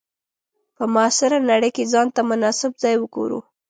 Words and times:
په 0.75 0.83
معاصره 0.93 1.37
نړۍ 1.51 1.69
کې 1.75 1.83
ځان 1.91 2.07
ته 2.15 2.21
مناسب 2.29 2.71
ځای 2.83 2.95
وګورو. 2.99 3.39